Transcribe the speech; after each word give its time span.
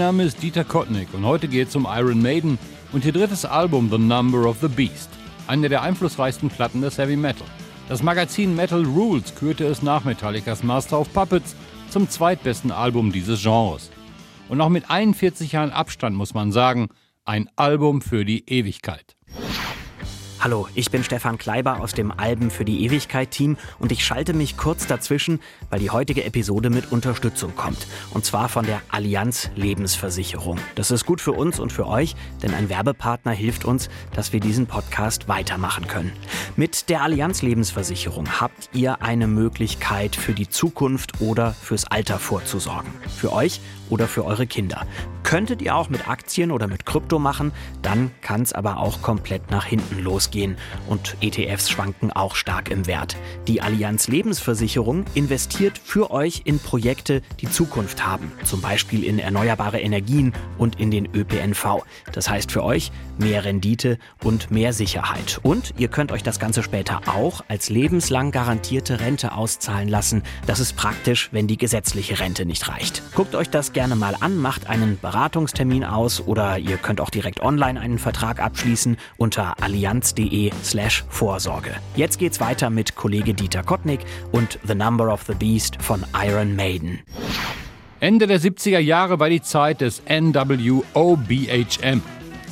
Mein 0.00 0.16
Name 0.16 0.22
ist 0.22 0.42
Dieter 0.42 0.64
Kottnick 0.64 1.12
und 1.12 1.26
heute 1.26 1.46
geht 1.46 1.68
es 1.68 1.76
um 1.76 1.86
Iron 1.86 2.22
Maiden 2.22 2.58
und 2.90 3.04
ihr 3.04 3.12
drittes 3.12 3.44
Album 3.44 3.90
The 3.90 3.98
Number 3.98 4.48
of 4.48 4.56
the 4.62 4.68
Beast, 4.68 5.10
eine 5.46 5.68
der 5.68 5.82
einflussreichsten 5.82 6.48
Platten 6.48 6.80
des 6.80 6.96
Heavy 6.96 7.16
Metal. 7.16 7.46
Das 7.86 8.02
Magazin 8.02 8.56
Metal 8.56 8.82
Rules 8.82 9.34
kürte 9.34 9.66
es 9.66 9.82
nach 9.82 10.04
Metallicas 10.04 10.62
Master 10.62 10.98
of 11.00 11.12
Puppets 11.12 11.54
zum 11.90 12.08
zweitbesten 12.08 12.72
Album 12.72 13.12
dieses 13.12 13.42
Genres. 13.42 13.90
Und 14.48 14.62
auch 14.62 14.70
mit 14.70 14.88
41 14.88 15.52
Jahren 15.52 15.70
Abstand 15.70 16.16
muss 16.16 16.32
man 16.32 16.50
sagen, 16.50 16.88
ein 17.26 17.50
Album 17.56 18.00
für 18.00 18.24
die 18.24 18.48
Ewigkeit. 18.48 19.18
Hallo, 20.42 20.66
ich 20.74 20.90
bin 20.90 21.04
Stefan 21.04 21.36
Kleiber 21.36 21.80
aus 21.80 21.92
dem 21.92 22.10
Alben 22.10 22.50
für 22.50 22.64
die 22.64 22.82
Ewigkeit 22.86 23.30
Team 23.30 23.58
und 23.78 23.92
ich 23.92 24.02
schalte 24.02 24.32
mich 24.32 24.56
kurz 24.56 24.86
dazwischen, 24.86 25.38
weil 25.68 25.80
die 25.80 25.90
heutige 25.90 26.24
Episode 26.24 26.70
mit 26.70 26.92
Unterstützung 26.92 27.54
kommt. 27.54 27.86
Und 28.14 28.24
zwar 28.24 28.48
von 28.48 28.64
der 28.64 28.80
Allianz 28.88 29.50
Lebensversicherung. 29.54 30.56
Das 30.76 30.90
ist 30.90 31.04
gut 31.04 31.20
für 31.20 31.32
uns 31.32 31.60
und 31.60 31.74
für 31.74 31.86
euch, 31.86 32.16
denn 32.42 32.54
ein 32.54 32.70
Werbepartner 32.70 33.32
hilft 33.32 33.66
uns, 33.66 33.90
dass 34.14 34.32
wir 34.32 34.40
diesen 34.40 34.66
Podcast 34.66 35.28
weitermachen 35.28 35.86
können. 35.86 36.12
Mit 36.56 36.88
der 36.88 37.02
Allianz 37.02 37.42
Lebensversicherung 37.42 38.40
habt 38.40 38.70
ihr 38.72 39.02
eine 39.02 39.26
Möglichkeit 39.26 40.16
für 40.16 40.32
die 40.32 40.48
Zukunft 40.48 41.20
oder 41.20 41.52
fürs 41.52 41.84
Alter 41.84 42.18
vorzusorgen. 42.18 42.90
Für 43.14 43.34
euch 43.34 43.60
oder 43.90 44.08
für 44.08 44.24
eure 44.24 44.46
Kinder. 44.46 44.86
Könntet 45.22 45.62
ihr 45.62 45.76
auch 45.76 45.90
mit 45.90 46.08
Aktien 46.08 46.50
oder 46.50 46.66
mit 46.66 46.86
Krypto 46.86 47.18
machen, 47.18 47.52
dann 47.82 48.10
kann 48.22 48.42
es 48.42 48.52
aber 48.52 48.78
auch 48.78 49.02
komplett 49.02 49.50
nach 49.50 49.64
hinten 49.64 50.02
losgehen 50.02 50.56
und 50.88 51.16
ETFs 51.20 51.68
schwanken 51.68 52.10
auch 52.10 52.34
stark 52.34 52.70
im 52.70 52.86
Wert. 52.86 53.16
Die 53.46 53.60
Allianz 53.60 54.08
Lebensversicherung 54.08 55.04
investiert 55.14 55.78
für 55.78 56.10
euch 56.10 56.42
in 56.44 56.58
Projekte, 56.58 57.22
die 57.40 57.50
Zukunft 57.50 58.06
haben, 58.06 58.32
zum 58.44 58.60
Beispiel 58.60 59.04
in 59.04 59.18
erneuerbare 59.18 59.80
Energien 59.80 60.32
und 60.58 60.80
in 60.80 60.90
den 60.90 61.08
ÖPNV. 61.14 61.84
Das 62.12 62.30
heißt 62.30 62.50
für 62.50 62.64
euch 62.64 62.90
mehr 63.18 63.44
Rendite 63.44 63.98
und 64.24 64.50
mehr 64.50 64.72
Sicherheit. 64.72 65.40
Und 65.42 65.74
ihr 65.76 65.88
könnt 65.88 66.12
euch 66.12 66.22
das 66.22 66.38
Ganze 66.38 66.62
später 66.62 67.02
auch 67.06 67.42
als 67.48 67.68
lebenslang 67.68 68.30
garantierte 68.30 69.00
Rente 69.00 69.32
auszahlen 69.32 69.88
lassen. 69.88 70.22
Das 70.46 70.60
ist 70.60 70.76
praktisch, 70.76 71.28
wenn 71.32 71.46
die 71.46 71.58
gesetzliche 71.58 72.18
Rente 72.20 72.46
nicht 72.46 72.68
reicht. 72.68 73.02
Guckt 73.14 73.34
euch 73.34 73.50
das 73.50 73.72
gerne 73.72 73.79
mal 73.88 74.16
an, 74.20 74.36
macht 74.36 74.68
einen 74.68 74.98
Beratungstermin 75.00 75.84
aus 75.84 76.20
oder 76.20 76.58
ihr 76.58 76.76
könnt 76.76 77.00
auch 77.00 77.10
direkt 77.10 77.40
online 77.40 77.80
einen 77.80 77.98
Vertrag 77.98 78.40
abschließen 78.40 78.96
unter 79.16 79.62
allianz.de 79.62 80.50
slash 80.62 81.04
Vorsorge. 81.08 81.72
Jetzt 81.96 82.18
geht's 82.18 82.40
weiter 82.40 82.70
mit 82.70 82.94
Kollege 82.96 83.34
Dieter 83.34 83.62
Kottnick 83.62 84.00
und 84.32 84.58
The 84.66 84.74
Number 84.74 85.12
of 85.12 85.22
the 85.26 85.34
Beast 85.34 85.82
von 85.82 86.04
Iron 86.14 86.56
Maiden. 86.56 87.00
Ende 88.00 88.26
der 88.26 88.40
70er 88.40 88.78
Jahre 88.78 89.18
war 89.18 89.28
die 89.28 89.42
Zeit 89.42 89.80
des 89.80 90.02
NWOBHM. 90.08 92.02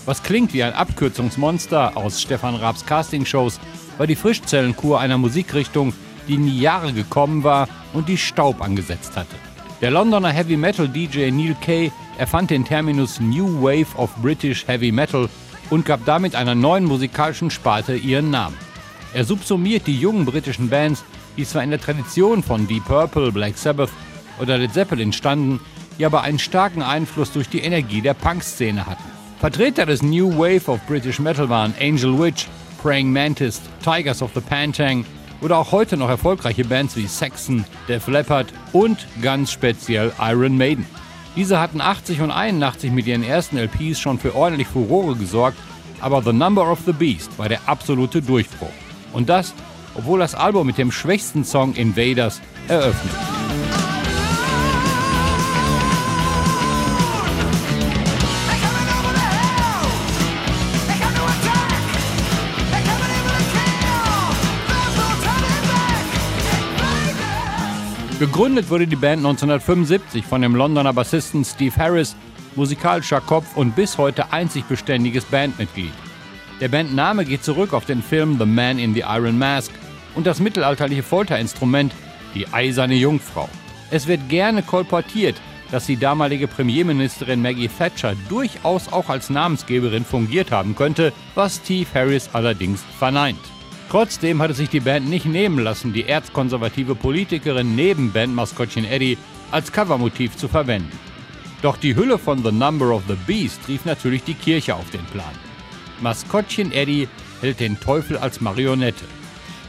Was 0.06 0.22
klingt 0.22 0.52
wie 0.54 0.62
ein 0.62 0.72
Abkürzungsmonster 0.72 1.96
aus 1.96 2.20
Stefan 2.20 2.54
Raabs 2.54 2.86
Castingshows, 2.86 3.60
war 3.98 4.06
die 4.06 4.16
Frischzellenkur 4.16 5.00
einer 5.00 5.18
Musikrichtung, 5.18 5.92
die 6.26 6.34
in 6.34 6.46
die 6.46 6.60
Jahre 6.60 6.92
gekommen 6.92 7.44
war 7.44 7.68
und 7.92 8.08
die 8.08 8.18
Staub 8.18 8.62
angesetzt 8.62 9.16
hatte. 9.16 9.36
Der 9.80 9.92
Londoner 9.92 10.30
Heavy 10.30 10.56
Metal 10.56 10.88
DJ 10.88 11.30
Neil 11.30 11.54
Kay 11.60 11.92
erfand 12.18 12.50
den 12.50 12.64
Terminus 12.64 13.20
New 13.20 13.62
Wave 13.62 13.86
of 13.96 14.10
British 14.16 14.66
Heavy 14.66 14.90
Metal 14.90 15.28
und 15.70 15.86
gab 15.86 16.04
damit 16.04 16.34
einer 16.34 16.56
neuen 16.56 16.84
musikalischen 16.84 17.48
Sparte 17.48 17.94
ihren 17.94 18.28
Namen. 18.30 18.56
Er 19.14 19.24
subsumiert 19.24 19.86
die 19.86 19.96
jungen 19.96 20.24
britischen 20.24 20.68
Bands, 20.68 21.04
die 21.36 21.44
zwar 21.44 21.62
in 21.62 21.70
der 21.70 21.80
Tradition 21.80 22.42
von 22.42 22.66
Deep 22.66 22.86
Purple, 22.86 23.30
Black 23.30 23.56
Sabbath 23.56 23.92
oder 24.40 24.58
Led 24.58 24.74
Zeppelin 24.74 25.12
standen, 25.12 25.60
die 25.96 26.04
aber 26.04 26.22
einen 26.22 26.40
starken 26.40 26.82
Einfluss 26.82 27.30
durch 27.30 27.48
die 27.48 27.60
Energie 27.60 28.02
der 28.02 28.14
Punk-Szene 28.14 28.84
hatten. 28.84 29.04
Vertreter 29.38 29.86
des 29.86 30.02
New 30.02 30.36
Wave 30.36 30.68
of 30.68 30.84
British 30.88 31.20
Metal 31.20 31.48
waren 31.48 31.72
Angel 31.80 32.18
Witch, 32.18 32.48
Praying 32.82 33.12
Mantis, 33.12 33.60
Tigers 33.84 34.22
of 34.22 34.32
the 34.34 34.40
Pantang 34.40 35.04
oder 35.40 35.58
auch 35.58 35.72
heute 35.72 35.96
noch 35.96 36.08
erfolgreiche 36.08 36.64
Bands 36.64 36.96
wie 36.96 37.06
Saxon, 37.06 37.64
Def 37.88 38.06
Leppard 38.08 38.52
und 38.72 39.06
ganz 39.22 39.52
speziell 39.52 40.12
Iron 40.20 40.56
Maiden. 40.56 40.86
Diese 41.36 41.60
hatten 41.60 41.80
80 41.80 42.20
und 42.22 42.30
81 42.30 42.90
mit 42.90 43.06
ihren 43.06 43.22
ersten 43.22 43.58
LPs 43.58 44.00
schon 44.00 44.18
für 44.18 44.34
ordentlich 44.34 44.68
Furore 44.68 45.14
gesorgt, 45.14 45.58
aber 46.00 46.22
The 46.22 46.32
Number 46.32 46.70
of 46.70 46.80
the 46.86 46.92
Beast 46.92 47.38
war 47.38 47.48
der 47.48 47.60
absolute 47.66 48.22
Durchbruch. 48.22 48.72
Und 49.12 49.28
das, 49.28 49.54
obwohl 49.94 50.18
das 50.18 50.34
Album 50.34 50.66
mit 50.66 50.78
dem 50.78 50.90
schwächsten 50.90 51.44
Song 51.44 51.74
Invaders 51.74 52.40
eröffnet. 52.66 53.47
Gegründet 68.18 68.68
wurde 68.68 68.88
die 68.88 68.96
Band 68.96 69.18
1975 69.18 70.26
von 70.26 70.42
dem 70.42 70.56
Londoner 70.56 70.92
Bassisten 70.92 71.44
Steve 71.44 71.76
Harris, 71.76 72.16
musikalischer 72.56 73.20
Kopf 73.20 73.56
und 73.56 73.76
bis 73.76 73.96
heute 73.96 74.32
einzig 74.32 74.64
beständiges 74.64 75.24
Bandmitglied. 75.24 75.92
Der 76.60 76.66
Bandname 76.66 77.24
geht 77.24 77.44
zurück 77.44 77.72
auf 77.72 77.84
den 77.84 78.02
Film 78.02 78.36
The 78.36 78.44
Man 78.44 78.80
in 78.80 78.92
the 78.92 79.04
Iron 79.06 79.38
Mask 79.38 79.70
und 80.16 80.26
das 80.26 80.40
mittelalterliche 80.40 81.04
Folterinstrument, 81.04 81.92
die 82.34 82.48
eiserne 82.48 82.96
Jungfrau. 82.96 83.48
Es 83.92 84.08
wird 84.08 84.28
gerne 84.28 84.64
kolportiert, 84.64 85.36
dass 85.70 85.86
die 85.86 85.96
damalige 85.96 86.48
Premierministerin 86.48 87.40
Maggie 87.40 87.68
Thatcher 87.68 88.14
durchaus 88.28 88.92
auch 88.92 89.10
als 89.10 89.30
Namensgeberin 89.30 90.04
fungiert 90.04 90.50
haben 90.50 90.74
könnte, 90.74 91.12
was 91.36 91.60
Steve 91.62 91.86
Harris 91.94 92.30
allerdings 92.32 92.82
verneint. 92.98 93.38
Trotzdem 93.90 94.42
hatte 94.42 94.52
sich 94.52 94.68
die 94.68 94.80
Band 94.80 95.08
nicht 95.08 95.24
nehmen 95.24 95.58
lassen, 95.58 95.94
die 95.94 96.06
erzkonservative 96.06 96.94
Politikerin 96.94 97.74
neben 97.74 98.12
Bandmaskottchen 98.12 98.84
Eddie 98.84 99.16
als 99.50 99.72
Covermotiv 99.72 100.36
zu 100.36 100.46
verwenden. 100.46 100.92
Doch 101.62 101.76
die 101.76 101.96
Hülle 101.96 102.18
von 102.18 102.44
The 102.44 102.52
Number 102.52 102.94
of 102.94 103.02
the 103.08 103.16
Beast 103.26 103.66
rief 103.66 103.84
natürlich 103.84 104.22
die 104.24 104.34
Kirche 104.34 104.74
auf 104.74 104.90
den 104.90 105.04
Plan. 105.06 105.34
Maskottchen 106.00 106.70
Eddie 106.70 107.08
hält 107.40 107.60
den 107.60 107.80
Teufel 107.80 108.18
als 108.18 108.40
Marionette. 108.40 109.04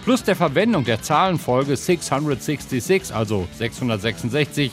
Plus 0.03 0.23
der 0.23 0.35
Verwendung 0.35 0.83
der 0.83 1.01
Zahlenfolge 1.01 1.75
666, 1.75 3.15
also 3.15 3.47
666, 3.57 4.71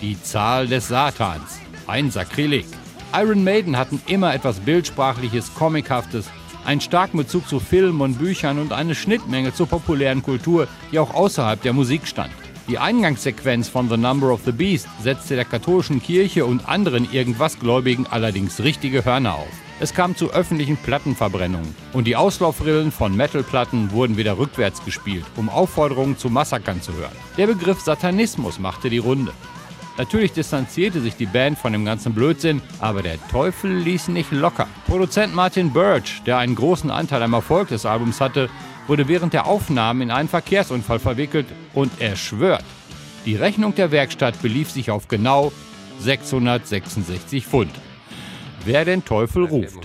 die 0.00 0.20
Zahl 0.20 0.66
des 0.66 0.88
Satans. 0.88 1.60
Ein 1.86 2.10
Sakrileg. 2.10 2.66
Iron 3.14 3.44
Maiden 3.44 3.76
hatten 3.76 4.00
immer 4.06 4.34
etwas 4.34 4.58
Bildsprachliches, 4.60 5.54
Comichaftes, 5.54 6.26
einen 6.66 6.80
starken 6.80 7.18
Bezug 7.18 7.48
zu 7.48 7.60
Filmen 7.60 8.00
und 8.00 8.18
Büchern 8.18 8.58
und 8.58 8.72
eine 8.72 8.94
Schnittmenge 8.94 9.54
zur 9.54 9.68
populären 9.68 10.22
Kultur, 10.22 10.68
die 10.92 10.98
auch 10.98 11.14
außerhalb 11.14 11.62
der 11.62 11.72
Musik 11.72 12.06
stand. 12.06 12.32
Die 12.68 12.78
Eingangssequenz 12.78 13.68
von 13.68 13.88
The 13.88 13.96
Number 13.96 14.32
of 14.32 14.40
the 14.44 14.50
Beast 14.50 14.88
setzte 15.00 15.36
der 15.36 15.44
katholischen 15.44 16.02
Kirche 16.02 16.44
und 16.44 16.68
anderen 16.68 17.10
Irgendwasgläubigen 17.12 18.08
allerdings 18.08 18.60
richtige 18.60 19.04
Hörner 19.04 19.36
auf. 19.36 19.48
Es 19.78 19.94
kam 19.94 20.16
zu 20.16 20.32
öffentlichen 20.32 20.76
Plattenverbrennungen 20.76 21.76
und 21.92 22.06
die 22.06 22.16
Auslaufrillen 22.16 22.90
von 22.90 23.14
Metalplatten 23.14 23.92
wurden 23.92 24.16
wieder 24.16 24.38
rückwärts 24.38 24.84
gespielt, 24.84 25.24
um 25.36 25.48
Aufforderungen 25.48 26.18
zu 26.18 26.30
Massakern 26.30 26.82
zu 26.82 26.94
hören. 26.94 27.12
Der 27.36 27.46
Begriff 27.46 27.80
Satanismus 27.80 28.58
machte 28.58 28.90
die 28.90 28.98
Runde. 28.98 29.32
Natürlich 29.98 30.32
distanzierte 30.32 31.00
sich 31.00 31.16
die 31.16 31.24
Band 31.24 31.58
von 31.58 31.72
dem 31.72 31.86
ganzen 31.86 32.12
Blödsinn, 32.12 32.60
aber 32.80 33.02
der 33.02 33.16
Teufel 33.28 33.74
ließ 33.74 34.08
nicht 34.08 34.30
locker. 34.30 34.68
Produzent 34.86 35.34
Martin 35.34 35.72
Birch, 35.72 36.22
der 36.26 36.36
einen 36.36 36.54
großen 36.54 36.90
Anteil 36.90 37.22
am 37.22 37.32
Erfolg 37.32 37.68
des 37.68 37.86
Albums 37.86 38.20
hatte, 38.20 38.50
wurde 38.86 39.08
während 39.08 39.32
der 39.32 39.46
Aufnahmen 39.46 40.02
in 40.02 40.10
einen 40.10 40.28
Verkehrsunfall 40.28 40.98
verwickelt 40.98 41.46
und 41.72 41.90
er 41.98 42.14
schwört, 42.14 42.64
die 43.24 43.36
Rechnung 43.36 43.74
der 43.74 43.90
Werkstatt 43.90 44.42
belief 44.42 44.70
sich 44.70 44.90
auf 44.90 45.08
genau 45.08 45.50
666 46.00 47.46
Pfund. 47.46 47.72
Wer 48.64 48.84
den 48.84 49.02
Teufel 49.04 49.46
ruft. 49.46 49.78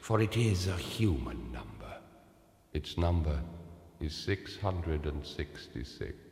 For 0.00 0.20
it 0.20 0.36
is 0.36 0.68
a 0.68 0.76
human 0.76 1.52
number. 1.52 2.00
Its 2.72 2.96
number 2.96 3.44
is 4.00 4.24
666. 4.24 6.31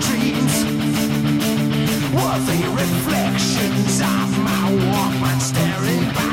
dreams. 0.00 0.64
Were 2.14 2.38
the 2.50 2.62
reflections 2.82 4.00
of 4.00 4.28
my 4.48 4.66
Walkman 4.90 5.40
staring 5.40 6.04
back 6.14 6.29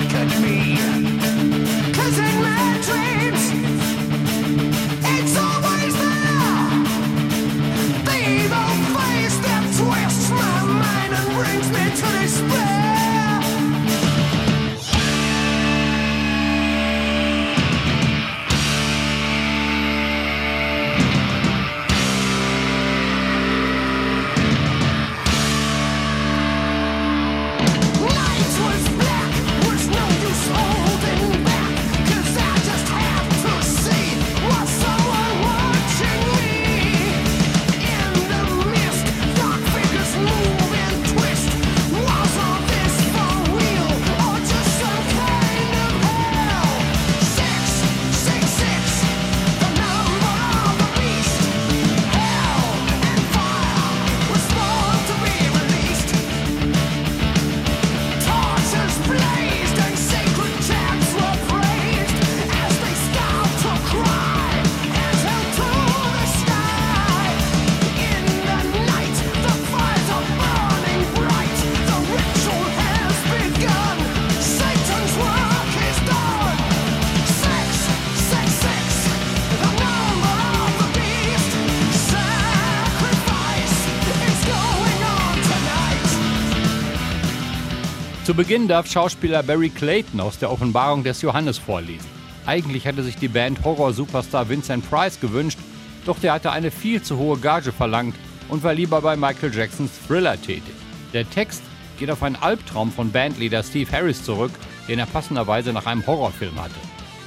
Zu 88.28 88.34
Beginn 88.34 88.68
darf 88.68 88.92
Schauspieler 88.92 89.42
Barry 89.42 89.70
Clayton 89.70 90.20
aus 90.20 90.38
der 90.38 90.52
Offenbarung 90.52 91.02
des 91.02 91.22
Johannes 91.22 91.58
vorlesen. 91.58 92.10
Eigentlich 92.46 92.86
hatte 92.86 93.02
sich 93.02 93.16
die 93.16 93.30
Band 93.30 93.64
Horror-Superstar 93.64 94.50
Vincent 94.50 94.90
Price 94.90 95.18
gewünscht, 95.22 95.58
doch 96.06 96.20
der 96.20 96.34
hatte 96.34 96.52
eine 96.52 96.70
viel 96.70 97.02
zu 97.02 97.18
hohe 97.18 97.38
Gage 97.38 97.72
verlangt 97.72 98.18
und 98.50 98.64
war 98.64 98.74
lieber 98.74 99.00
bei 99.00 99.16
Michael 99.16 99.56
Jacksons 99.56 99.92
Thriller 100.06 100.36
tätig. 100.42 100.74
Der 101.14 101.30
Text 101.30 101.62
geht 101.98 102.12
auf 102.12 102.22
einen 102.22 102.36
Albtraum 102.36 102.92
von 102.92 103.14
Bandleader 103.14 103.64
Steve 103.64 103.90
Harris 103.94 104.22
zurück, 104.22 104.52
den 104.90 105.00
er 105.00 105.06
passenderweise 105.06 105.72
nach 105.72 105.86
einem 105.86 106.06
Horrorfilm 106.06 106.62
hatte. 106.62 106.76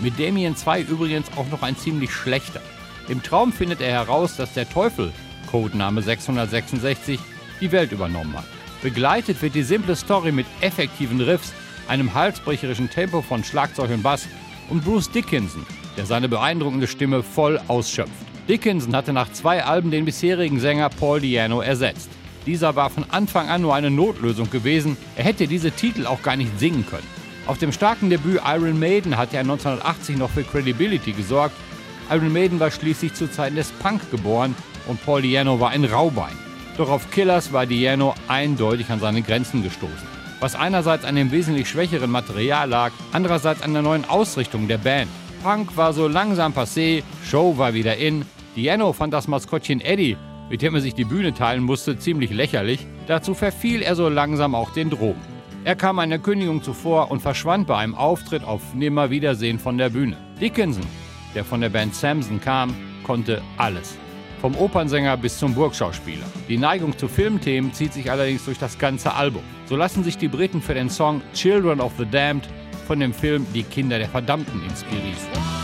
Mit 0.01 0.21
Damien 0.21 0.55
2 0.55 0.83
übrigens 0.83 1.29
auch 1.35 1.49
noch 1.49 1.63
ein 1.63 1.79
ziemlich 1.79 2.13
schlechter. 2.13 2.61
Im 3.09 3.23
Traum 3.23 3.55
findet 3.55 3.81
er 3.81 3.93
heraus, 3.93 4.37
dass 4.37 4.53
der 4.53 4.69
Teufel, 4.69 5.15
Codename 5.51 6.03
666, 6.03 7.19
die 7.63 7.73
Welt 7.73 7.91
übernommen 7.91 8.37
hat. 8.37 8.60
Begleitet 8.83 9.43
wird 9.43 9.55
die 9.55 9.63
simple 9.63 9.95
Story 9.95 10.33
mit 10.33 10.47
effektiven 10.63 11.21
Riffs, 11.21 11.53
einem 11.87 12.15
halsbrecherischen 12.15 12.89
Tempo 12.89 13.21
von 13.21 13.45
Schlagzeug 13.45 13.91
und 13.91 14.03
Bass 14.03 14.27
und 14.71 14.85
Bruce 14.85 15.11
Dickinson, 15.11 15.67
der 15.99 16.07
seine 16.07 16.29
beeindruckende 16.29 16.87
Stimme 16.87 17.23
voll 17.23 17.61
ausschöpft. 17.69 18.13
Dickinson 18.49 18.97
hatte 18.97 19.13
nach 19.13 19.31
zwei 19.33 19.65
Alben 19.65 19.91
den 19.91 20.07
bisherigen 20.07 20.61
Sänger 20.61 20.89
Paul 20.89 21.21
Diano 21.21 21.61
ersetzt. 21.61 22.09
Dieser 22.47 22.75
war 22.75 22.89
von 22.89 23.05
Anfang 23.11 23.51
an 23.51 23.61
nur 23.61 23.75
eine 23.75 23.91
Notlösung 23.91 24.49
gewesen, 24.51 24.97
er 25.15 25.25
hätte 25.25 25.47
diese 25.47 25.73
Titel 25.73 26.07
auch 26.07 26.23
gar 26.23 26.37
nicht 26.37 26.59
singen 26.59 26.87
können. 26.87 27.07
Auf 27.47 27.59
dem 27.59 27.73
starken 27.73 28.09
Debüt 28.09 28.41
Iron 28.47 28.79
Maiden 28.79 29.19
hatte 29.19 29.37
er 29.37 29.43
1980 29.43 30.17
noch 30.17 30.31
für 30.31 30.43
Credibility 30.45 31.13
gesorgt. 31.13 31.55
Iron 32.11 32.33
Maiden 32.33 32.61
war 32.61 32.71
schließlich 32.71 33.13
zu 33.13 33.31
Zeiten 33.31 33.57
des 33.57 33.73
Punk 33.73 34.11
geboren 34.11 34.55
und 34.87 35.05
Paul 35.05 35.21
Diano 35.21 35.61
war 35.61 35.71
ein 35.71 35.85
Raubein. 35.85 36.50
Doch 36.77 36.91
auf 36.91 37.11
Killers 37.11 37.53
war 37.53 37.67
Diano 37.67 38.15
eindeutig 38.29 38.91
an 38.91 39.01
seine 39.01 39.23
Grenzen 39.23 39.63
gestoßen. 39.63 40.09
Was 40.41 40.55
einerseits 40.55 41.05
an 41.05 41.17
dem 41.17 41.31
wesentlich 41.33 41.69
schwächeren 41.69 42.11
Material 42.11 42.69
lag, 42.69 42.93
andererseits 43.13 43.63
an 43.63 43.75
der 43.75 43.83
neuen 43.83 44.09
Ausrichtung 44.09 44.69
der 44.69 44.79
Band. 44.79 45.11
Punk 45.43 45.77
war 45.77 45.93
so 45.93 46.09
langsam 46.09 46.53
passé, 46.53 47.03
Show 47.25 47.59
war 47.59 47.75
wieder 47.75 47.97
in. 47.97 48.25
Diano 48.57 48.93
fand 48.93 49.13
das 49.13 49.29
Maskottchen 49.29 49.81
Eddie, 49.81 50.17
mit 50.49 50.63
dem 50.63 50.75
er 50.75 50.81
sich 50.81 50.95
die 50.95 51.05
Bühne 51.05 51.35
teilen 51.35 51.63
musste, 51.63 51.99
ziemlich 51.99 52.31
lächerlich. 52.31 52.87
Dazu 53.07 53.35
verfiel 53.35 53.83
er 53.83 53.95
so 53.95 54.09
langsam 54.09 54.55
auch 54.55 54.71
den 54.73 54.91
Drogen. 54.91 55.21
Er 55.65 55.77
kam 55.77 55.99
einer 55.99 56.19
Kündigung 56.19 56.63
zuvor 56.63 57.11
und 57.11 57.21
verschwand 57.21 57.67
bei 57.67 57.77
einem 57.77 57.95
Auftritt 57.95 58.45
auf 58.45 58.75
Nimmerwiedersehen 58.75 59.59
von 59.59 59.77
der 59.77 59.91
Bühne. 59.91 60.17
Dickinson, 60.41 60.87
der 61.35 61.45
von 61.45 61.61
der 61.61 61.69
Band 61.69 61.95
Samson 61.95 62.41
kam, 62.41 62.75
konnte 63.03 63.43
alles. 63.59 63.99
Vom 64.41 64.57
Opernsänger 64.57 65.17
bis 65.19 65.39
zum 65.39 65.55
Burgschauspieler. 65.55 66.25
Die 66.49 66.57
Neigung 66.57 66.97
zu 66.97 67.09
Filmthemen 67.09 67.75
zieht 67.75 67.93
sich 67.93 68.11
allerdings 68.11 68.45
durch 68.47 68.59
das 68.59 68.79
ganze 68.79 69.13
Album. 69.13 69.43
So 69.67 69.77
lassen 69.77 70.03
sich 70.03 70.17
die 70.17 70.29
Briten 70.29 70.63
für 70.63 70.75
den 70.75 70.89
Song 70.89 71.21
Children 71.35 71.81
of 71.81 71.93
the 71.99 72.07
Damned 72.07 72.49
von 72.87 73.01
dem 73.01 73.13
Film 73.13 73.47
Die 73.55 73.63
Kinder 73.63 73.99
der 73.99 74.09
Verdammten 74.09 74.63
inspirieren. 74.65 75.60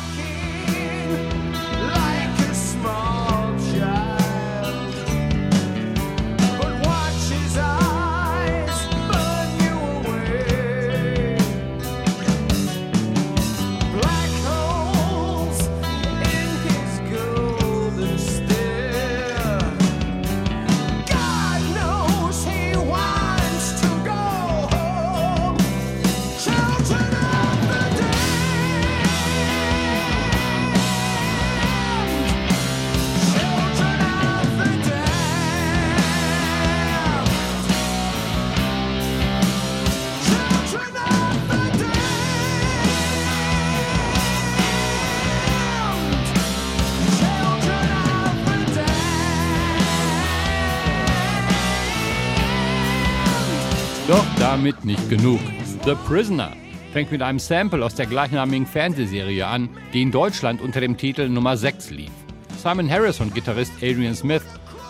Damit 54.57 54.87
nicht 54.87 55.11
genug. 55.11 55.39
The 55.85 55.95
Prisoner 56.07 56.51
fängt 56.95 57.13
mit 57.13 57.21
einem 57.21 57.39
Sample 57.39 57.85
aus 57.85 57.95
der 57.95 58.07
gleichnamigen 58.07 58.67
Fernsehserie 58.67 59.47
an, 59.47 59.69
die 59.93 60.01
in 60.01 60.11
Deutschland 60.11 60.63
unter 60.63 60.81
dem 60.81 60.97
Titel 60.97 61.29
Nummer 61.29 61.59
6 61.59 61.91
lief. 61.91 62.11
Simon 62.57 62.89
Harris 62.91 63.21
und 63.21 63.35
Gitarrist 63.35 63.75
Adrian 63.83 64.15
Smith 64.15 64.45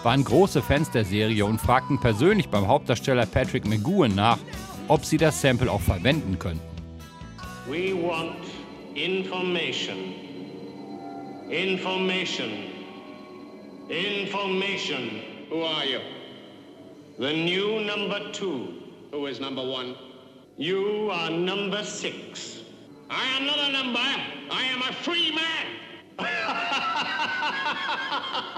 waren 0.04 0.22
große 0.22 0.62
Fans 0.62 0.88
der 0.92 1.04
Serie 1.04 1.44
und 1.44 1.60
fragten 1.60 1.98
persönlich 1.98 2.48
beim 2.48 2.68
Hauptdarsteller 2.68 3.26
Patrick 3.26 3.66
McGowan 3.66 4.14
nach, 4.14 4.38
ob 4.86 5.04
sie 5.04 5.16
das 5.16 5.40
Sample 5.40 5.68
auch 5.68 5.80
verwenden 5.80 6.38
könnten. 6.38 6.62
We 7.68 7.92
want 7.92 8.36
information. 8.94 10.14
Information. 11.50 12.50
Information. 13.88 15.10
Who 15.50 15.64
are 15.64 15.84
you? 15.84 15.98
the 17.18 17.32
new 17.32 17.80
number 17.80 18.30
two. 18.32 18.85
Who 19.16 19.24
is 19.24 19.40
number 19.40 19.66
one? 19.66 19.96
You 20.58 21.08
are 21.10 21.30
number 21.30 21.82
six. 21.82 22.60
I 23.08 23.24
am 23.38 23.46
not 23.46 23.58
a 23.58 23.72
number. 23.72 23.98
I 23.98 24.64
am 24.64 24.82
a 24.82 24.92
free 24.92 25.34
man. 25.34 25.66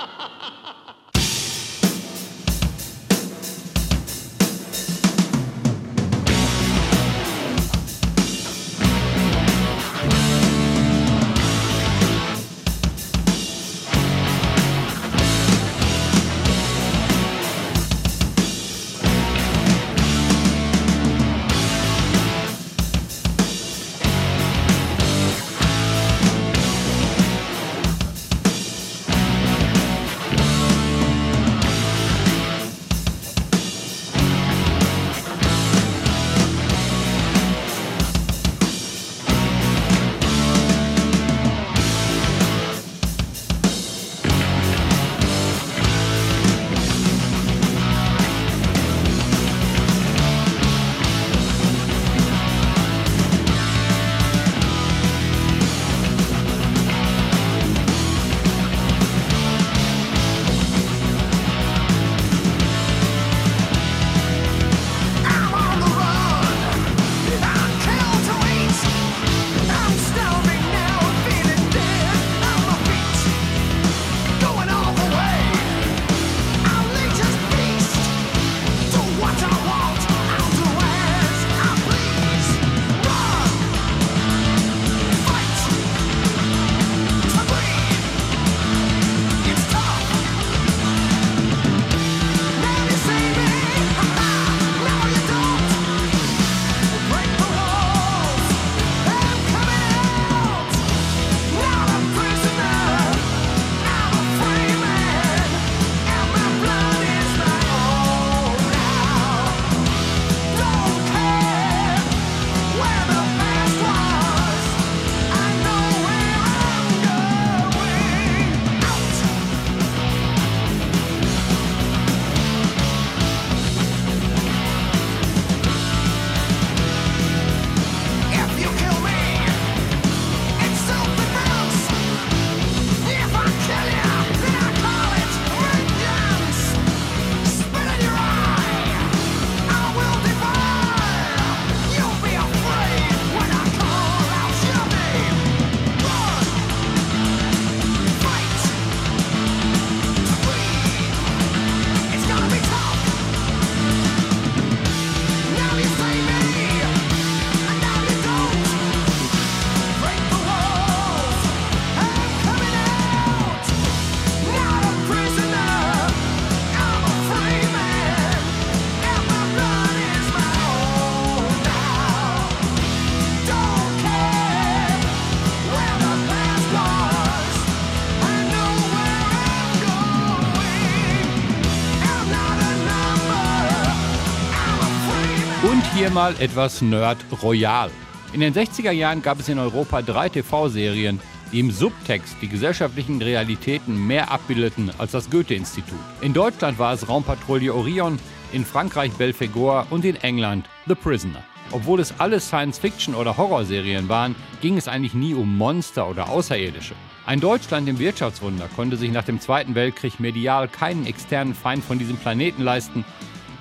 hier 186.09 186.15
mal 186.15 186.35
etwas 186.39 186.81
Nerd 186.81 187.19
Royal. 187.43 187.91
In 188.33 188.41
den 188.41 188.55
60er 188.55 188.93
Jahren 188.93 189.21
gab 189.21 189.41
es 189.41 189.49
in 189.51 189.59
Europa 189.59 190.01
drei 190.01 190.31
TV-Serien, 190.31 191.21
die 191.53 191.61
im 191.61 191.71
Subtext 191.71 192.37
die 192.41 192.49
gesellschaftlichen 192.49 193.21
Realitäten 193.21 194.07
mehr 194.07 194.31
abbildeten 194.31 194.91
als 194.97 195.13
das 195.13 195.29
Goethe-Institut. 195.29 195.99
In 196.23 196.33
Deutschland 196.33 196.79
war 196.79 196.95
es 196.95 197.07
Raumpatrouille 197.07 197.75
Orion, 197.75 198.19
in 198.53 198.65
Frankreich 198.65 199.13
Belphegor 199.13 199.87
und 199.91 200.07
in 200.07 200.17
England 200.17 200.65
The 200.87 200.95
Prisoner. 200.95 201.43
Obwohl 201.73 202.01
es 202.01 202.15
alle 202.17 202.41
Science-Fiction- 202.41 203.15
oder 203.15 203.37
Horrorserien 203.37 204.09
waren, 204.09 204.35
ging 204.63 204.79
es 204.79 204.89
eigentlich 204.89 205.13
nie 205.13 205.35
um 205.35 205.59
Monster 205.59 206.09
oder 206.09 206.31
Außerirdische. 206.31 206.95
Ein 207.27 207.41
Deutschland 207.41 207.87
im 207.87 207.99
Wirtschaftswunder 207.99 208.71
konnte 208.75 208.97
sich 208.97 209.13
nach 209.13 209.25
dem 209.25 209.41
Zweiten 209.41 209.75
Weltkrieg 209.75 210.21
medial 210.21 210.69
keinen 210.69 211.05
externen 211.05 211.55
Feind 211.55 211.85
von 211.85 211.99
diesem 211.99 212.17
Planeten 212.17 212.63
leisten, 212.63 213.05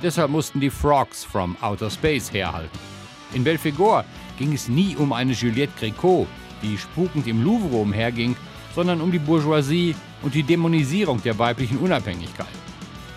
Deshalb 0.02 0.30
mussten 0.30 0.60
die 0.60 0.70
Frogs 0.70 1.24
from 1.24 1.58
Outer 1.62 1.90
Space 1.90 2.32
herhalten. 2.32 2.78
In 3.34 3.44
Belphegor 3.44 4.06
ging 4.38 4.54
es 4.54 4.68
nie 4.68 4.96
um 4.96 5.12
eine 5.12 5.34
Juliette 5.34 5.74
Gréco, 5.80 6.28
die 6.62 6.78
spukend 6.78 7.28
im 7.28 7.44
Louvre 7.44 7.78
umherging, 7.78 8.36
sondern 8.76 9.02
um 9.02 9.12
die 9.12 9.20
Bourgeoisie 9.20 9.96
und 10.22 10.36
die 10.36 10.44
Dämonisierung 10.44 11.22
der 11.24 11.38
weiblichen 11.40 11.80
Unabhängigkeit. 11.80 12.48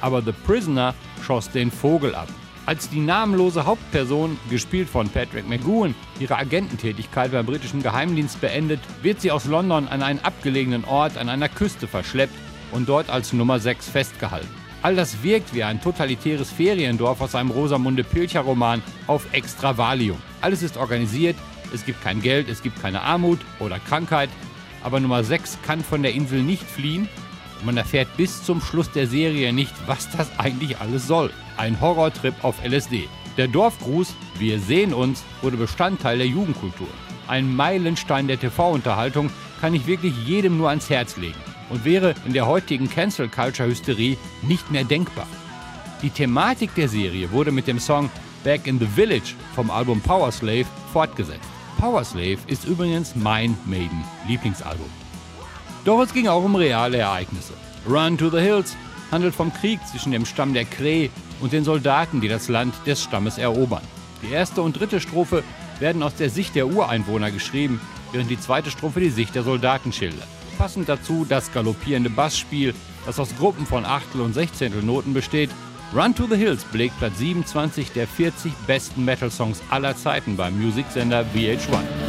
Aber 0.00 0.22
The 0.22 0.32
Prisoner 0.32 0.94
schoss 1.22 1.50
den 1.50 1.70
Vogel 1.70 2.14
ab. 2.14 2.28
Als 2.66 2.88
die 2.88 3.00
namenlose 3.00 3.66
Hauptperson, 3.66 4.38
gespielt 4.49 4.88
von 4.88 5.08
Patrick 5.08 5.49
McGowan, 5.49 5.94
ihre 6.18 6.37
Agententätigkeit 6.37 7.32
beim 7.32 7.46
britischen 7.46 7.82
Geheimdienst 7.82 8.40
beendet, 8.40 8.80
wird 9.02 9.20
sie 9.20 9.30
aus 9.30 9.44
London 9.44 9.88
an 9.88 10.02
einen 10.02 10.20
abgelegenen 10.20 10.84
Ort 10.84 11.18
an 11.18 11.28
einer 11.28 11.49
Küste 11.49 11.87
verschleppt 11.87 12.34
und 12.72 12.88
dort 12.88 13.10
als 13.10 13.32
Nummer 13.32 13.58
6 13.58 13.88
festgehalten. 13.88 14.60
All 14.82 14.96
das 14.96 15.22
wirkt 15.22 15.52
wie 15.54 15.62
ein 15.62 15.82
totalitäres 15.82 16.50
Feriendorf 16.50 17.20
aus 17.20 17.34
einem 17.34 17.50
Rosamunde 17.50 18.02
Pilcher-Roman 18.02 18.82
auf 19.06 19.26
extra 19.32 19.76
Valium. 19.76 20.16
Alles 20.40 20.62
ist 20.62 20.78
organisiert, 20.78 21.37
es 21.75 21.84
gibt 21.84 22.02
kein 22.02 22.22
Geld, 22.22 22.49
es 22.49 22.62
gibt 22.62 22.80
keine 22.80 23.02
Armut 23.02 23.40
oder 23.58 23.78
Krankheit, 23.78 24.30
aber 24.82 24.99
Nummer 24.99 25.22
6 25.22 25.58
kann 25.66 25.84
von 25.84 26.02
der 26.02 26.14
Insel 26.14 26.42
nicht 26.42 26.62
fliehen 26.62 27.10
und 27.58 27.66
man 27.66 27.76
erfährt 27.76 28.08
bis 28.16 28.42
zum 28.42 28.62
Schluss 28.62 28.90
der 28.90 29.06
Serie 29.06 29.52
nicht, 29.52 29.75
was 29.87 30.08
das 30.10 30.30
eigentlich 30.38 30.78
alles 30.78 31.06
soll. 31.06 31.30
Ein 31.58 31.78
Horrortrip 31.78 32.42
auf 32.42 32.64
LSD. 32.64 33.06
Der 33.37 33.49
Dorfgruß 33.49 34.14
Wir 34.38 34.58
sehen 34.58 34.94
uns 34.94 35.22
wurde 35.42 35.58
Bestandteil 35.58 36.16
der 36.16 36.26
Jugendkultur. 36.26 36.88
Ein 37.28 37.54
Meilenstein 37.54 38.28
der 38.28 38.40
TV-Unterhaltung 38.40 39.30
kann 39.60 39.75
ich 39.75 39.87
wirklich 39.87 40.14
jedem 40.26 40.56
nur 40.56 40.70
ans 40.70 40.88
Herz 40.88 41.18
legen 41.18 41.50
und 41.70 41.84
wäre 41.84 42.14
in 42.26 42.34
der 42.34 42.46
heutigen 42.46 42.90
Cancel 42.90 43.28
Culture 43.28 43.68
Hysterie 43.68 44.18
nicht 44.42 44.70
mehr 44.70 44.84
denkbar. 44.84 45.26
Die 46.02 46.10
Thematik 46.10 46.74
der 46.74 46.88
Serie 46.88 47.30
wurde 47.30 47.52
mit 47.52 47.66
dem 47.66 47.78
Song 47.78 48.10
Back 48.44 48.66
in 48.66 48.78
the 48.78 48.86
Village 48.86 49.34
vom 49.54 49.70
Album 49.70 50.00
Power 50.00 50.32
Slave 50.32 50.66
fortgesetzt. 50.92 51.48
Power 51.78 52.04
Slave 52.04 52.38
ist 52.46 52.64
übrigens 52.64 53.14
mein 53.14 53.56
Maiden 53.66 54.04
Lieblingsalbum. 54.26 54.90
Doch 55.84 56.00
es 56.02 56.12
ging 56.12 56.28
auch 56.28 56.44
um 56.44 56.56
reale 56.56 56.98
Ereignisse. 56.98 57.54
Run 57.88 58.18
to 58.18 58.28
the 58.28 58.40
Hills 58.40 58.76
handelt 59.10 59.34
vom 59.34 59.52
Krieg 59.52 59.80
zwischen 59.90 60.12
dem 60.12 60.26
Stamm 60.26 60.52
der 60.52 60.64
Kree 60.64 61.10
und 61.40 61.52
den 61.52 61.64
Soldaten, 61.64 62.20
die 62.20 62.28
das 62.28 62.48
Land 62.48 62.74
des 62.86 63.02
Stammes 63.02 63.38
erobern. 63.38 63.82
Die 64.22 64.32
erste 64.32 64.62
und 64.62 64.78
dritte 64.78 65.00
Strophe 65.00 65.42
werden 65.78 66.02
aus 66.02 66.14
der 66.14 66.28
Sicht 66.28 66.54
der 66.54 66.68
Ureinwohner 66.68 67.30
geschrieben, 67.30 67.80
während 68.12 68.30
die 68.30 68.38
zweite 68.38 68.70
Strophe 68.70 69.00
die 69.00 69.10
Sicht 69.10 69.34
der 69.34 69.42
Soldaten 69.42 69.92
schildert. 69.92 70.28
Passend 70.61 70.90
dazu 70.90 71.25
das 71.26 71.50
galoppierende 71.52 72.11
Bassspiel, 72.11 72.75
das 73.07 73.19
aus 73.19 73.35
Gruppen 73.38 73.64
von 73.64 73.87
Achtel- 73.87 74.21
und 74.21 74.35
Sechzehntelnoten 74.35 75.14
besteht. 75.14 75.49
Run 75.97 76.14
to 76.14 76.26
the 76.26 76.37
Hills 76.37 76.64
belegt 76.64 76.99
Platz 76.99 77.17
27 77.17 77.93
der 77.93 78.07
40 78.07 78.52
besten 78.67 79.07
Metal-Songs 79.07 79.62
aller 79.71 79.97
Zeiten 79.97 80.37
beim 80.37 80.61
Musiksender 80.61 81.25
VH1. 81.35 82.00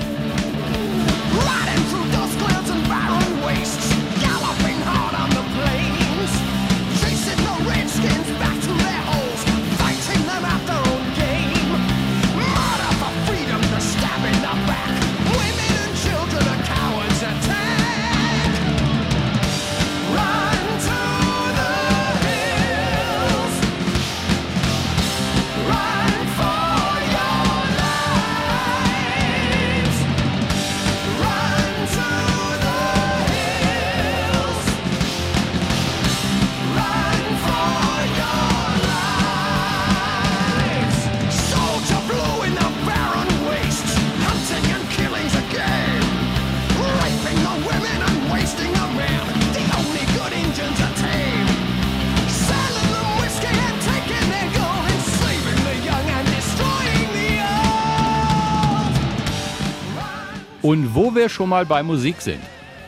Und 60.72 60.96
wo 60.96 61.14
wir 61.14 61.28
schon 61.28 61.50
mal 61.50 61.66
bei 61.66 61.84
Musik 61.84 62.22
sind. 62.22 62.40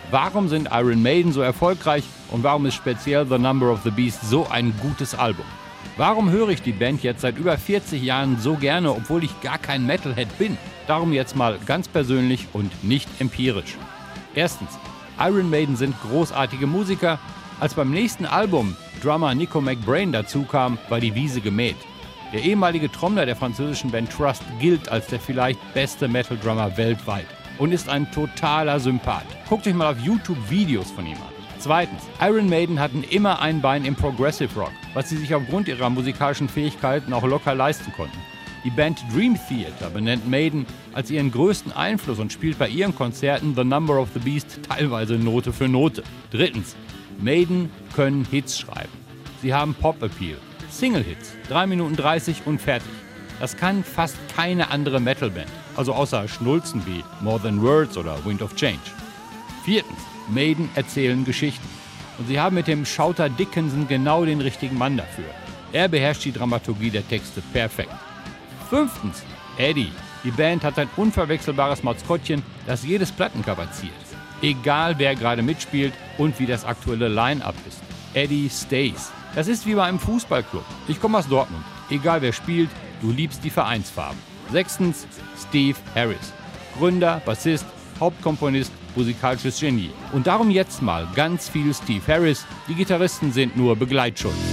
Warum 0.09 0.47
sind 0.47 0.69
Iron 0.71 1.03
Maiden 1.03 1.33
so 1.33 1.41
erfolgreich 1.41 2.05
und 2.31 2.41
warum 2.41 2.65
ist 2.65 2.75
speziell 2.75 3.27
The 3.27 3.37
Number 3.37 3.69
of 3.69 3.81
the 3.83 3.91
Beast 3.91 4.21
so 4.21 4.47
ein 4.49 4.73
gutes 4.81 5.13
Album? 5.13 5.43
Warum 5.97 6.31
höre 6.31 6.47
ich 6.47 6.61
die 6.61 6.71
Band 6.71 7.03
jetzt 7.03 7.19
seit 7.19 7.37
über 7.37 7.57
40 7.57 8.01
Jahren 8.01 8.39
so 8.39 8.53
gerne, 8.53 8.89
obwohl 8.91 9.25
ich 9.25 9.41
gar 9.41 9.57
kein 9.57 9.85
Metalhead 9.85 10.29
bin? 10.37 10.57
Darum 10.87 11.11
jetzt 11.11 11.35
mal 11.35 11.59
ganz 11.65 11.89
persönlich 11.89 12.47
und 12.53 12.85
nicht 12.85 13.09
empirisch. 13.19 13.75
Erstens, 14.33 14.69
Iron 15.19 15.49
Maiden 15.49 15.75
sind 15.75 15.93
großartige 16.03 16.67
Musiker. 16.67 17.19
Als 17.59 17.73
beim 17.73 17.91
nächsten 17.91 18.25
Album 18.25 18.77
Drummer 19.01 19.35
Nico 19.35 19.59
McBrain 19.59 20.13
dazukam, 20.13 20.77
war 20.87 21.01
die 21.01 21.15
Wiese 21.15 21.41
gemäht. 21.41 21.75
Der 22.31 22.43
ehemalige 22.43 22.89
Trommler 22.89 23.25
der 23.25 23.35
französischen 23.35 23.91
Band 23.91 24.09
Trust 24.09 24.43
gilt 24.61 24.87
als 24.87 25.07
der 25.07 25.19
vielleicht 25.19 25.59
beste 25.73 26.07
Metal-Drummer 26.07 26.77
weltweit 26.77 27.27
und 27.57 27.71
ist 27.71 27.89
ein 27.89 28.11
totaler 28.11 28.79
Sympath. 28.79 29.25
Guckt 29.47 29.67
euch 29.67 29.73
mal 29.73 29.91
auf 29.91 29.99
YouTube 29.99 30.37
Videos 30.49 30.91
von 30.91 31.05
ihm 31.05 31.17
an. 31.17 31.33
Zweitens, 31.59 32.01
Iron 32.19 32.49
Maiden 32.49 32.79
hatten 32.79 33.03
immer 33.03 33.39
ein 33.41 33.61
Bein 33.61 33.85
im 33.85 33.95
Progressive 33.95 34.59
Rock, 34.59 34.73
was 34.93 35.09
sie 35.09 35.17
sich 35.17 35.33
aufgrund 35.33 35.67
ihrer 35.69 35.89
musikalischen 35.89 36.49
Fähigkeiten 36.49 37.13
auch 37.13 37.23
locker 37.23 37.55
leisten 37.55 37.91
konnten. 37.93 38.17
Die 38.65 38.69
Band 38.69 39.03
Dream 39.13 39.37
Theater 39.47 39.89
benennt 39.89 40.27
Maiden 40.29 40.65
als 40.93 41.11
ihren 41.11 41.31
größten 41.31 41.73
Einfluss 41.73 42.19
und 42.19 42.31
spielt 42.31 42.57
bei 42.57 42.69
ihren 42.69 42.95
Konzerten 42.95 43.55
The 43.55 43.63
Number 43.63 43.99
of 43.99 44.09
the 44.13 44.19
Beast 44.19 44.59
teilweise 44.67 45.15
Note 45.15 45.51
für 45.51 45.67
Note. 45.67 46.03
Drittens, 46.31 46.75
Maiden 47.19 47.69
können 47.93 48.25
Hits 48.29 48.59
schreiben. 48.59 48.91
Sie 49.41 49.53
haben 49.53 49.73
Pop-Appeal, 49.73 50.37
Single-Hits, 50.69 51.33
3 51.49 51.67
Minuten 51.67 51.95
30 51.95 52.43
und 52.45 52.61
fertig. 52.61 52.91
Das 53.39 53.57
kann 53.57 53.83
fast 53.83 54.15
keine 54.35 54.71
andere 54.71 55.01
Metal-Band, 55.01 55.49
also 55.75 55.93
außer 55.93 56.27
Schnulzen 56.27 56.85
wie 56.85 57.03
More 57.21 57.41
Than 57.41 57.61
Words 57.61 57.97
oder 57.97 58.23
Wind 58.25 58.41
of 58.41 58.55
Change. 58.55 58.79
Viertens, 59.63 59.99
Maiden 60.29 60.69
erzählen 60.75 61.23
Geschichten. 61.25 61.67
Und 62.17 62.27
sie 62.27 62.39
haben 62.39 62.55
mit 62.55 62.67
dem 62.67 62.85
Schauter 62.85 63.29
Dickinson 63.29 63.87
genau 63.87 64.25
den 64.25 64.41
richtigen 64.41 64.77
Mann 64.77 64.97
dafür. 64.97 65.25
Er 65.71 65.87
beherrscht 65.87 66.25
die 66.25 66.31
Dramaturgie 66.31 66.91
der 66.91 67.07
Texte 67.07 67.41
perfekt. 67.53 67.93
Fünftens, 68.69 69.23
Eddie. 69.57 69.91
Die 70.23 70.31
Band 70.31 70.63
hat 70.63 70.79
ein 70.79 70.89
unverwechselbares 70.95 71.83
Maskottchen, 71.83 72.43
das 72.65 72.83
jedes 72.83 73.11
Plattencover 73.11 73.69
ziert. 73.71 73.91
Egal 74.41 74.95
wer 74.97 75.15
gerade 75.15 75.41
mitspielt 75.41 75.93
und 76.17 76.39
wie 76.39 76.45
das 76.45 76.65
aktuelle 76.65 77.07
Line-Up 77.07 77.55
ist. 77.67 77.81
Eddie 78.13 78.49
stays. 78.49 79.11
Das 79.35 79.47
ist 79.47 79.65
wie 79.65 79.73
bei 79.73 79.83
einem 79.83 79.99
Fußballclub. 79.99 80.65
Ich 80.87 81.01
komme 81.01 81.17
aus 81.17 81.27
Dortmund. 81.27 81.63
Egal 81.89 82.21
wer 82.21 82.33
spielt, 82.33 82.69
du 83.01 83.11
liebst 83.11 83.43
die 83.43 83.49
Vereinsfarben. 83.49 84.32
Sechstens, 84.53 85.07
Steve 85.49 85.77
Harris. 85.95 86.31
Gründer, 86.77 87.21
Bassist, 87.25 87.65
Hauptkomponist, 87.99 88.71
musikalisches 88.95 89.59
Genie. 89.59 89.89
Und 90.11 90.27
darum 90.27 90.51
jetzt 90.51 90.83
mal 90.83 91.07
ganz 91.15 91.49
viel 91.49 91.73
Steve 91.73 92.03
Harris. 92.07 92.45
Die 92.67 92.75
Gitarristen 92.75 93.31
sind 93.31 93.57
nur 93.57 93.75
Begleitschutz. 93.75 94.52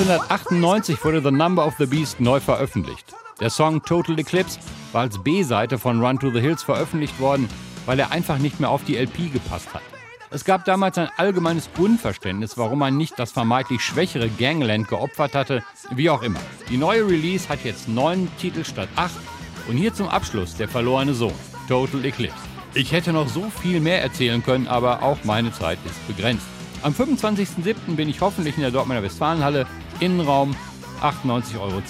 1998 0.00 1.04
wurde 1.04 1.20
The 1.20 1.30
Number 1.30 1.66
of 1.66 1.74
the 1.78 1.84
Beast 1.84 2.20
neu 2.20 2.40
veröffentlicht. 2.40 3.12
Der 3.38 3.50
Song 3.50 3.82
Total 3.82 4.18
Eclipse 4.18 4.58
war 4.92 5.02
als 5.02 5.22
B-Seite 5.22 5.78
von 5.78 6.02
Run 6.02 6.18
to 6.18 6.30
the 6.30 6.40
Hills 6.40 6.62
veröffentlicht 6.62 7.20
worden, 7.20 7.50
weil 7.84 7.98
er 7.98 8.10
einfach 8.10 8.38
nicht 8.38 8.60
mehr 8.60 8.70
auf 8.70 8.82
die 8.84 8.96
LP 8.96 9.30
gepasst 9.30 9.74
hat. 9.74 9.82
Es 10.30 10.46
gab 10.46 10.64
damals 10.64 10.96
ein 10.96 11.10
allgemeines 11.18 11.68
Unverständnis, 11.76 12.56
warum 12.56 12.78
man 12.78 12.96
nicht 12.96 13.18
das 13.18 13.32
vermeintlich 13.32 13.82
schwächere 13.82 14.30
Gangland 14.30 14.88
geopfert 14.88 15.34
hatte, 15.34 15.62
wie 15.94 16.08
auch 16.08 16.22
immer. 16.22 16.40
Die 16.70 16.78
neue 16.78 17.06
Release 17.06 17.50
hat 17.50 17.62
jetzt 17.64 17.86
neun 17.86 18.28
Titel 18.38 18.64
statt 18.64 18.88
acht 18.96 19.20
und 19.68 19.76
hier 19.76 19.92
zum 19.92 20.08
Abschluss 20.08 20.56
der 20.56 20.68
verlorene 20.68 21.12
Sohn, 21.12 21.34
Total 21.68 22.02
Eclipse. 22.06 22.38
Ich 22.72 22.90
hätte 22.92 23.12
noch 23.12 23.28
so 23.28 23.50
viel 23.60 23.80
mehr 23.80 24.00
erzählen 24.00 24.42
können, 24.42 24.66
aber 24.66 25.02
auch 25.02 25.18
meine 25.24 25.52
Zeit 25.52 25.78
ist 25.84 26.06
begrenzt. 26.08 26.46
Am 26.82 26.94
25.07. 26.94 27.96
bin 27.96 28.08
ich 28.08 28.22
hoffentlich 28.22 28.56
in 28.56 28.62
der 28.62 28.70
Dortmunder 28.70 29.02
Westfalenhalle. 29.02 29.66
Innenraum 30.00 30.56
98,10 31.00 31.60
Euro. 31.60 31.82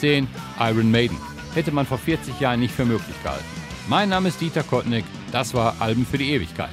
Iron 0.61 0.91
Maiden. 0.91 1.17
Hätte 1.55 1.73
man 1.73 1.87
vor 1.87 1.99
40 1.99 2.39
Jahren 2.41 2.61
nicht 2.61 2.75
für 2.75 2.85
möglich 2.85 3.17
gehalten. 3.23 3.45
Mein 3.89 4.09
Name 4.09 4.29
ist 4.29 4.41
Dieter 4.41 4.63
Kottnick. 4.63 5.05
Das 5.33 5.55
war 5.55 5.75
Alben 5.81 6.07
für 6.07 6.19
die 6.19 6.31
Ewigkeit. 6.31 6.71